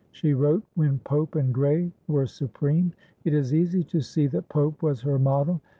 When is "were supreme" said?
2.07-2.91